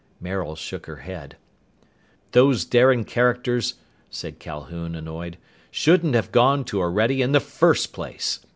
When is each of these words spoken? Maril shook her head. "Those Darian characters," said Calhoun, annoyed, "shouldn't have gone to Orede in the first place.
Maril 0.19 0.55
shook 0.55 0.87
her 0.87 0.95
head. 0.95 1.37
"Those 2.31 2.65
Darian 2.65 3.03
characters," 3.03 3.75
said 4.09 4.39
Calhoun, 4.39 4.95
annoyed, 4.95 5.37
"shouldn't 5.69 6.15
have 6.15 6.31
gone 6.31 6.63
to 6.63 6.79
Orede 6.79 7.11
in 7.21 7.33
the 7.33 7.39
first 7.39 7.93
place. 7.93 8.39